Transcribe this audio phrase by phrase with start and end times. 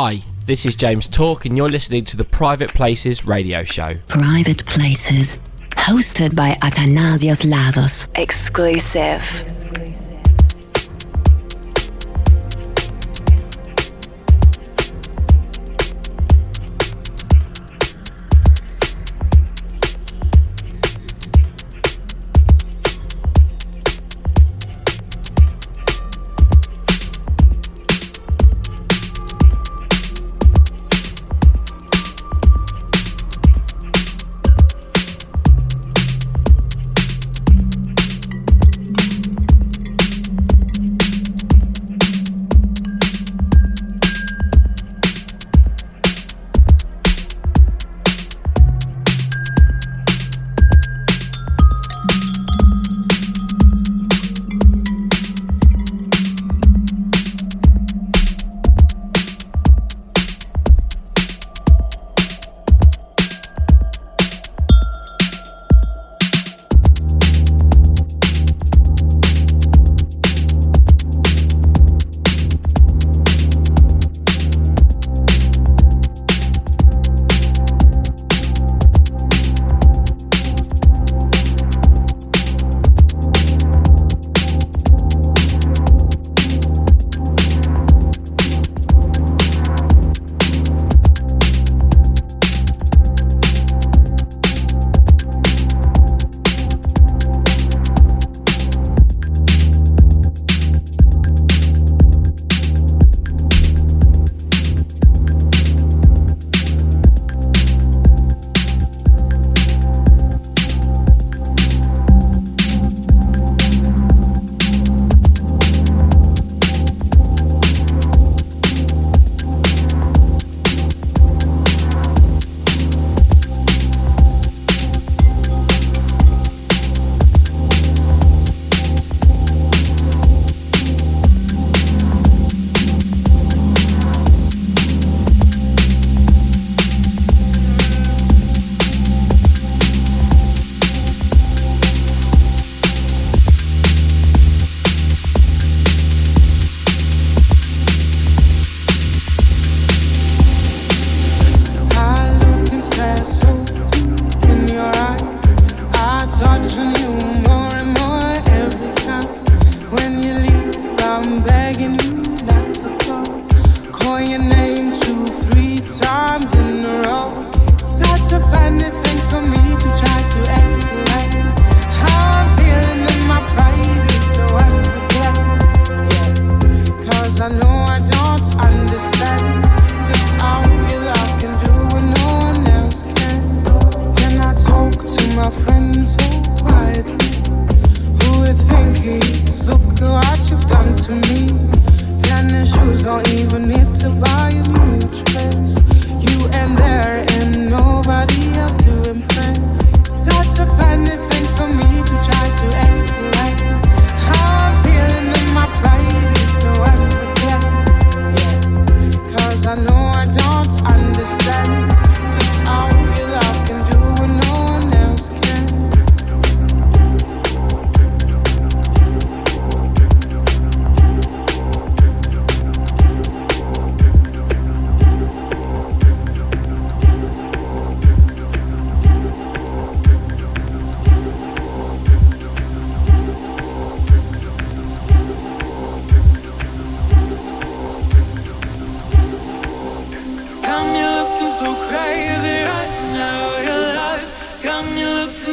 [0.00, 3.96] Hi, this is James Talk, and you're listening to the Private Places radio show.
[4.06, 5.40] Private Places,
[5.70, 8.06] hosted by Athanasios Lasos.
[8.16, 9.57] Exclusive.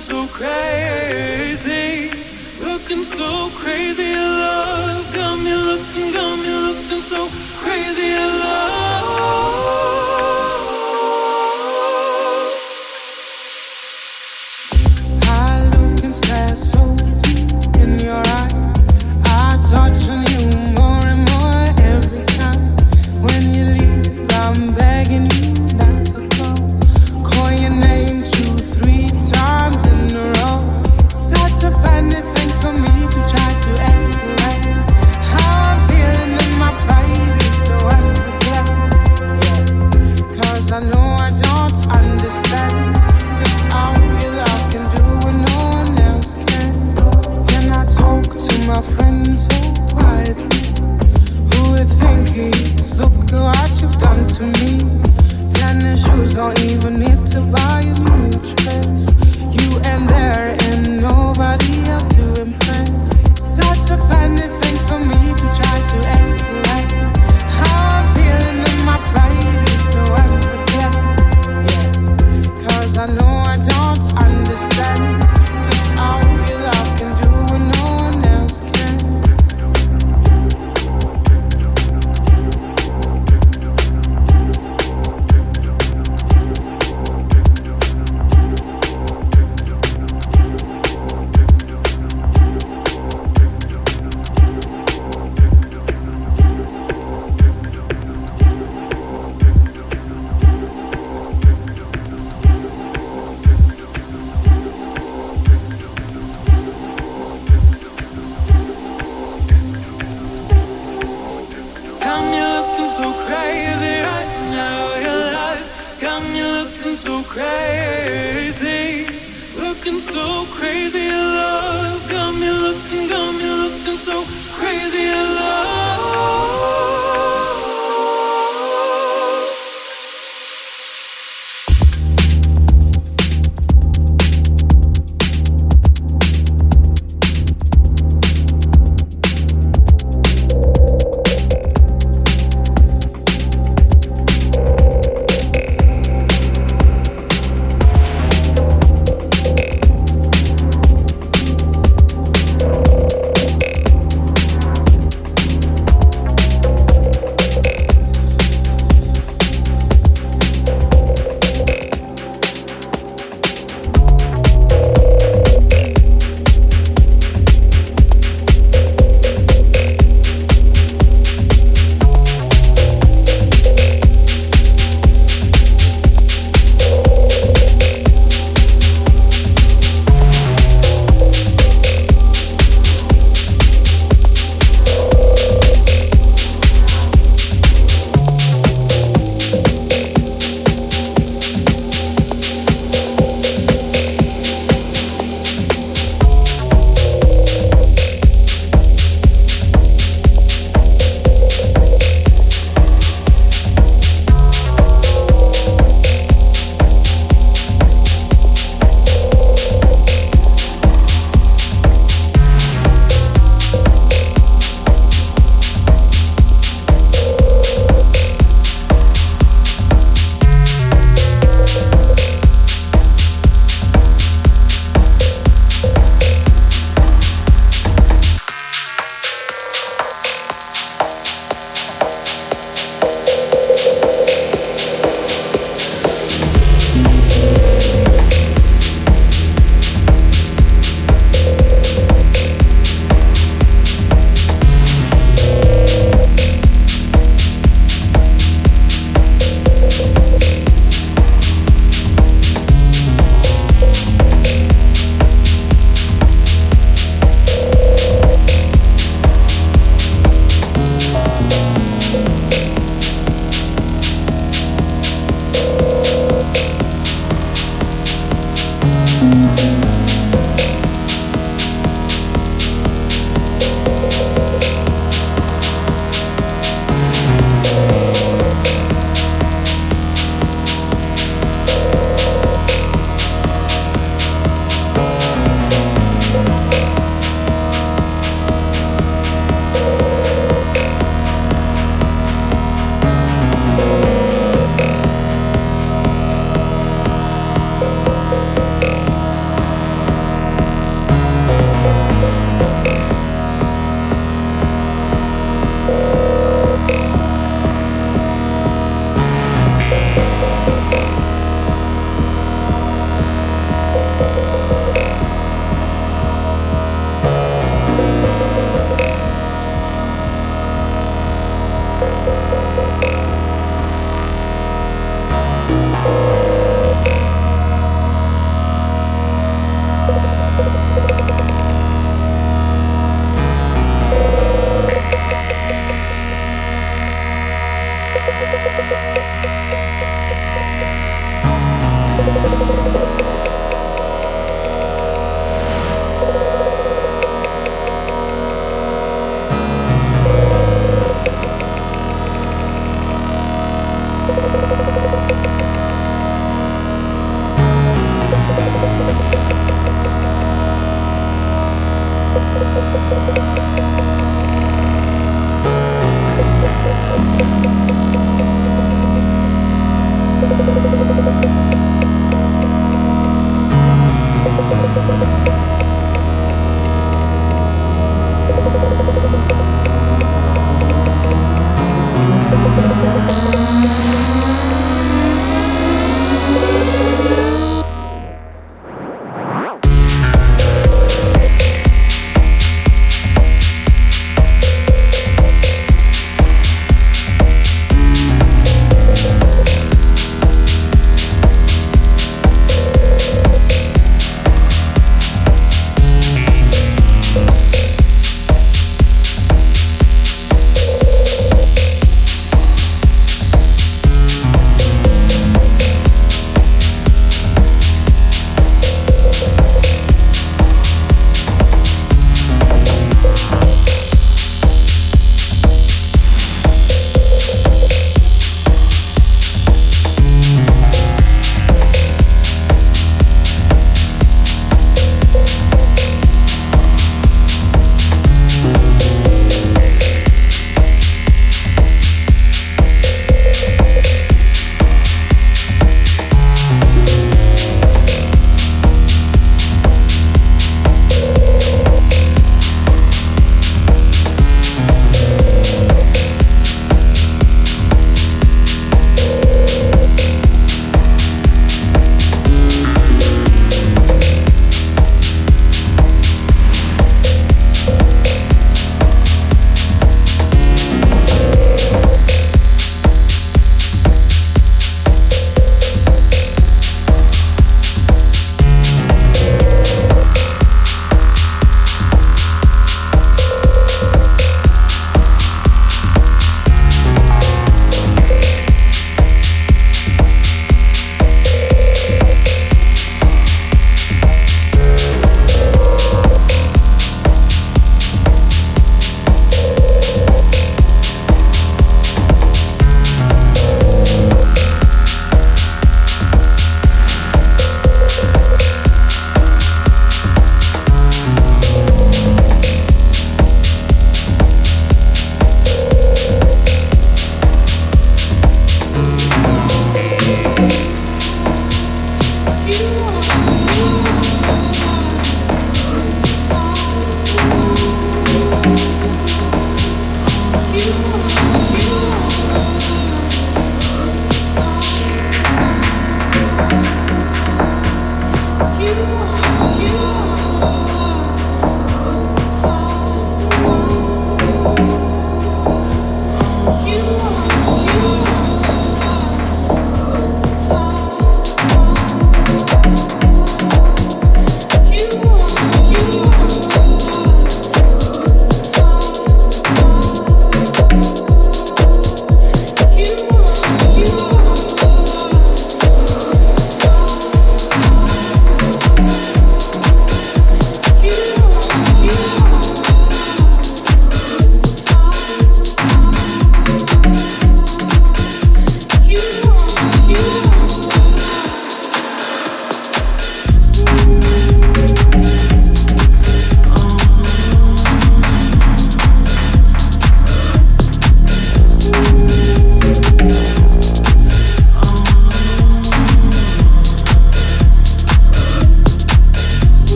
[0.00, 2.10] so crazy,
[2.64, 4.14] looking so crazy.
[4.14, 7.28] Love got me looking, got me looking so
[7.60, 8.14] crazy.
[8.14, 9.89] Love.
[56.40, 57.79] don't even need to buy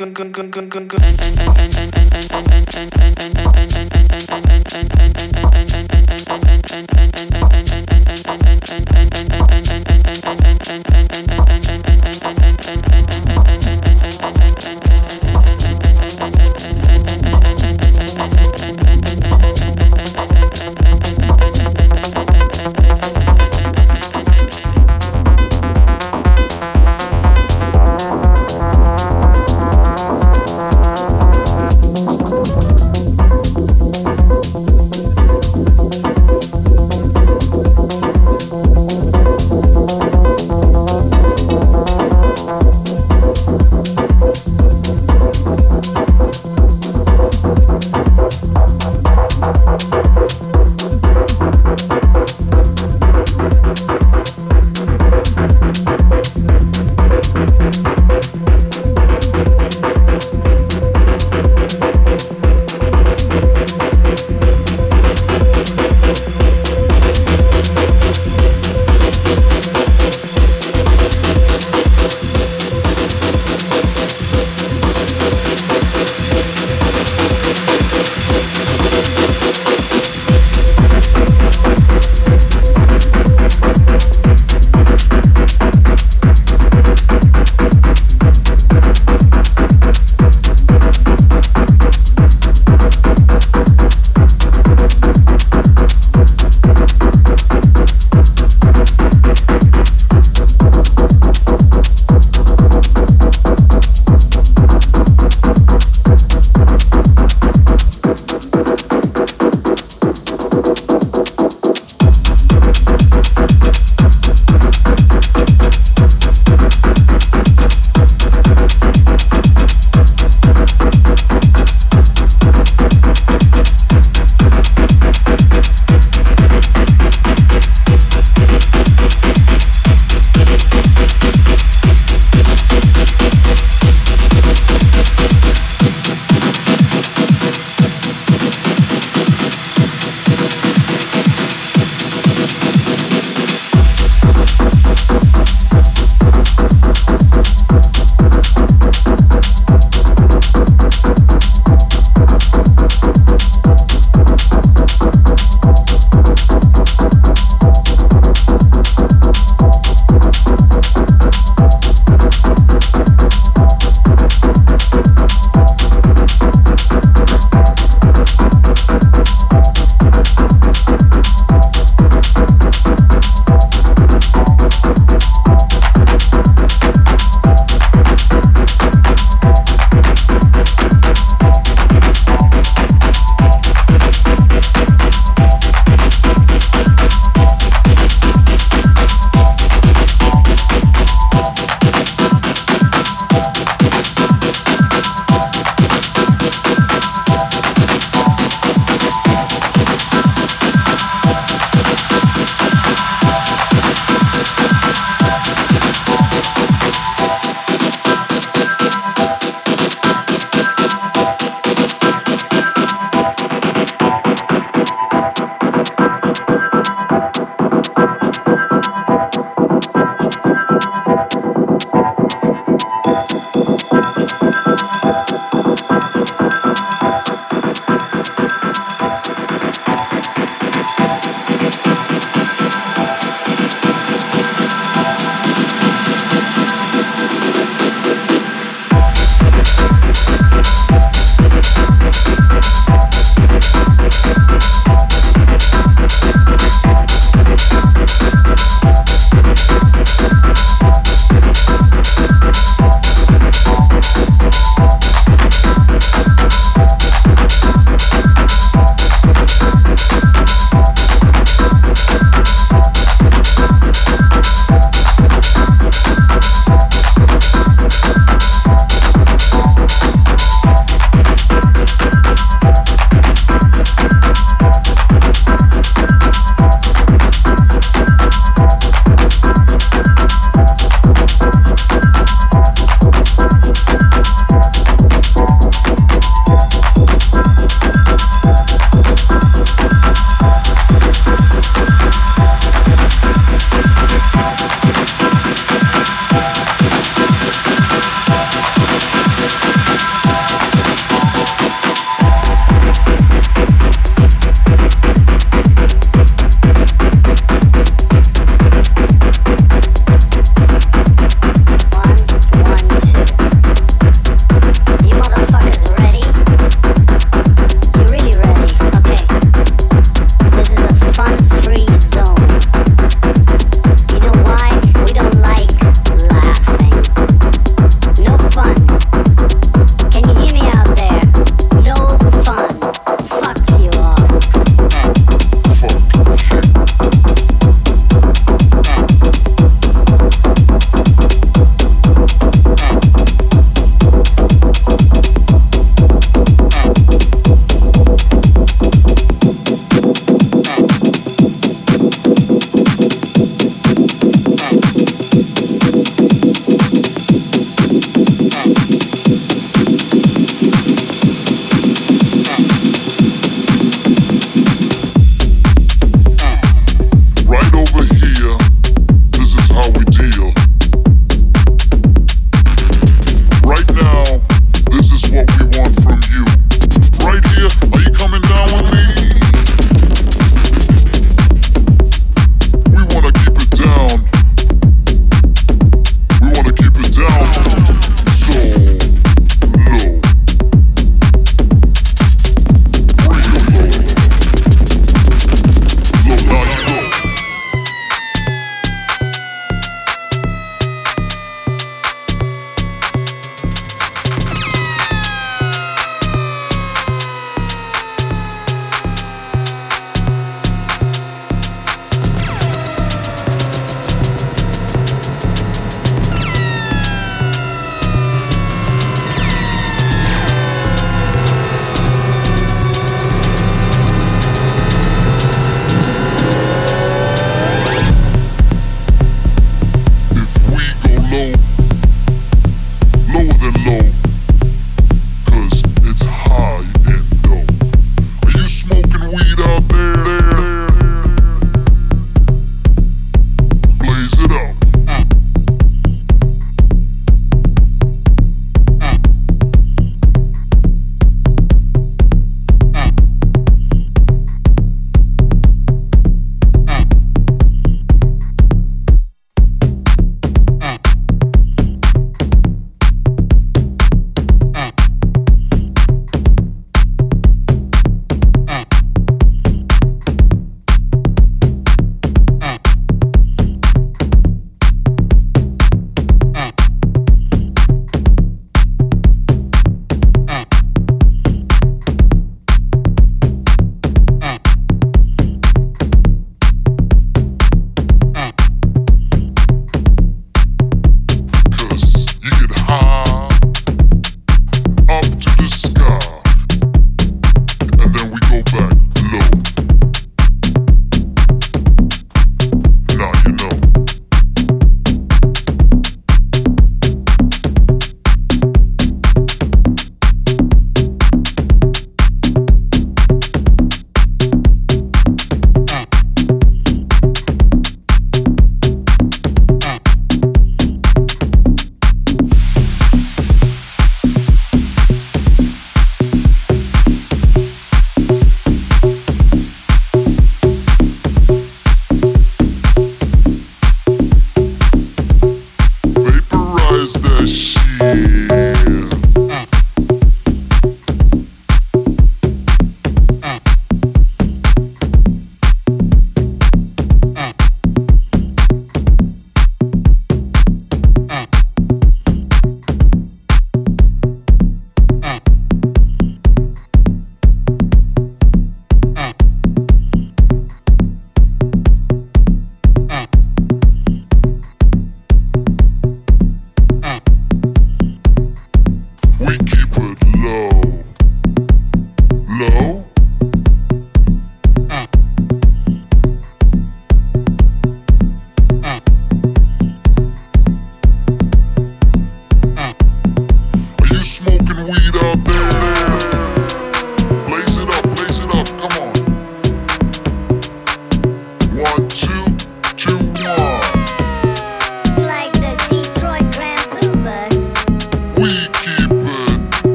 [0.00, 1.87] and and and and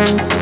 [0.00, 0.39] Thank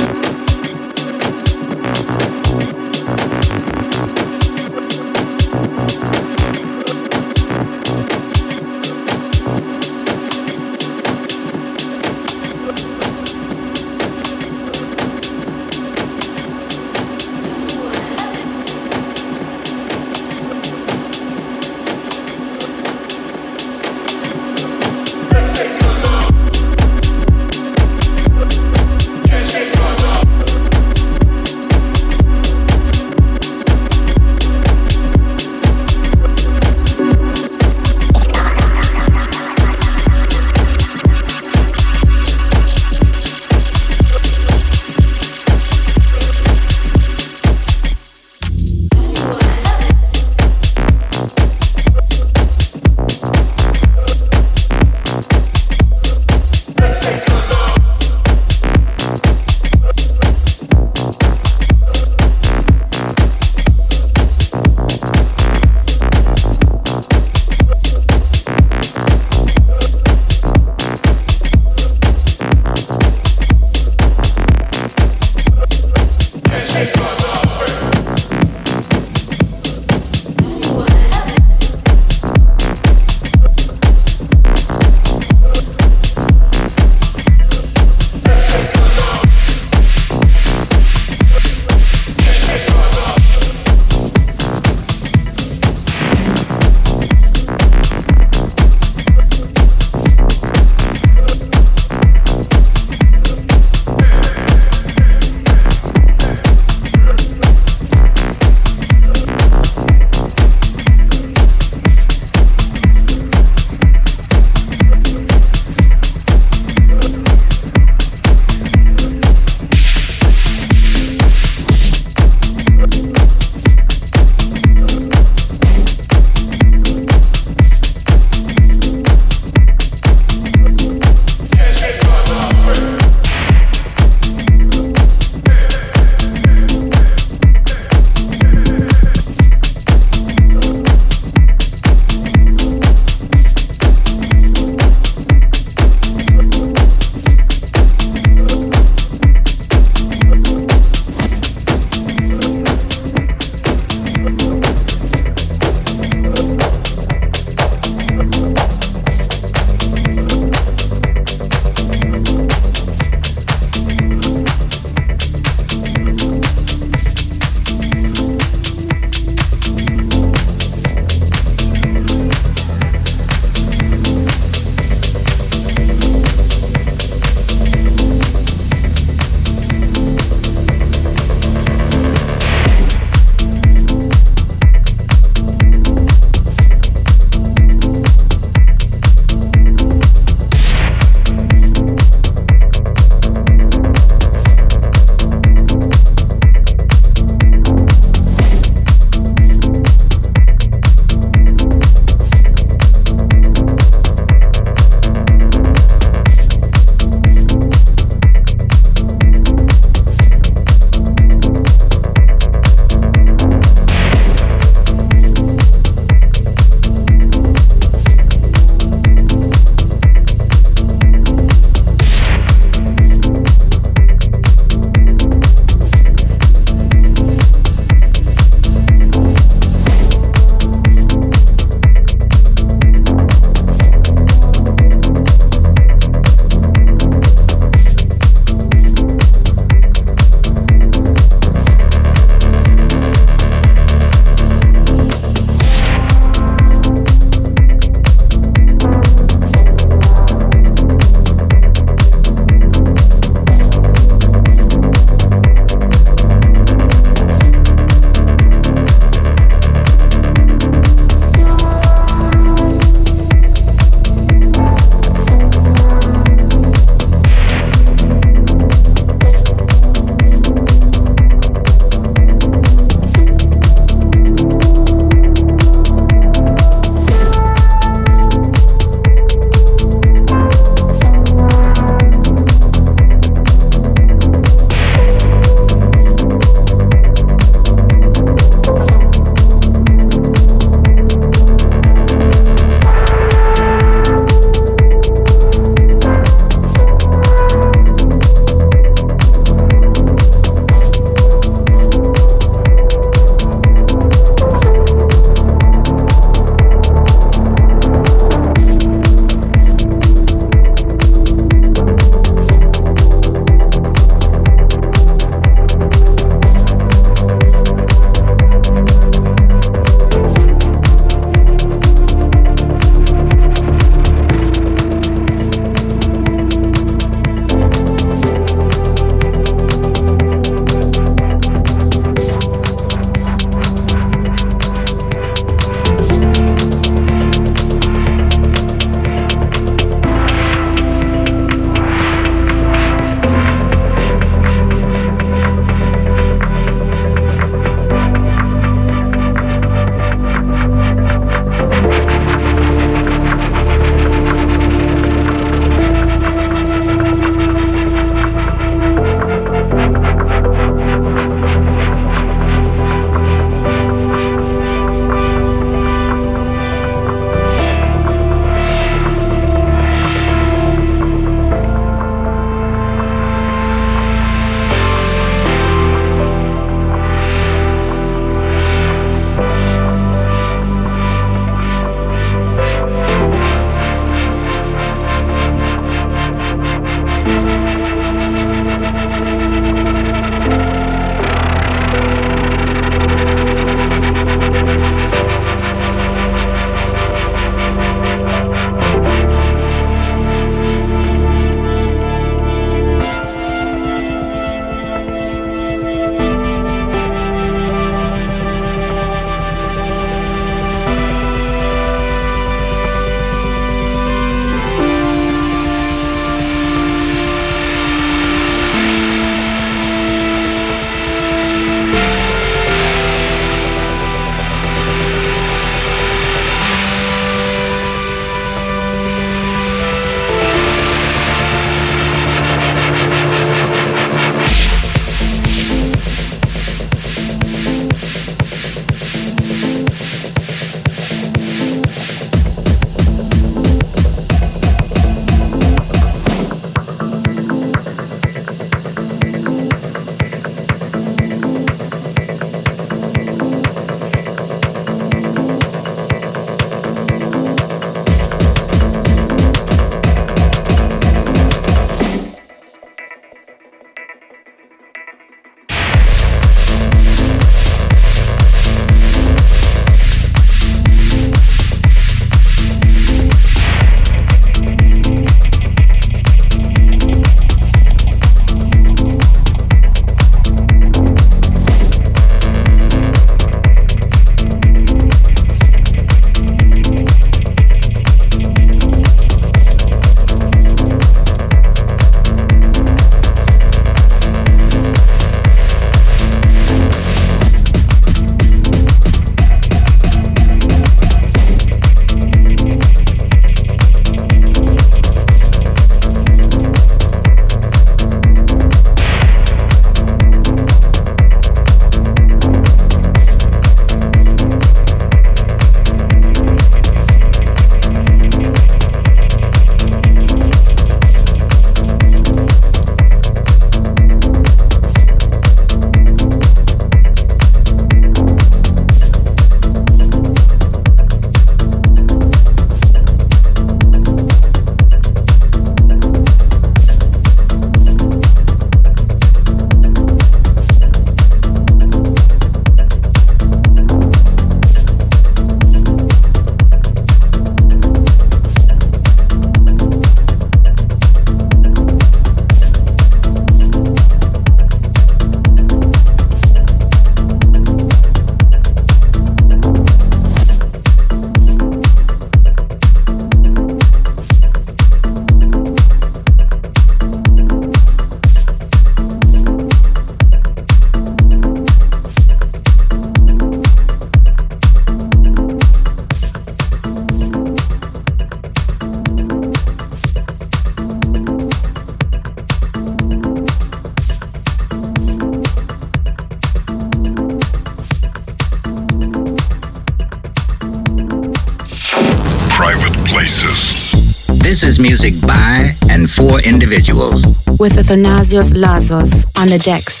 [596.71, 597.23] individuals.
[597.59, 600.00] With Athanasios Lasos on the decks.